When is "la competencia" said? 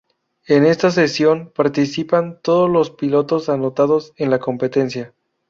4.31-5.13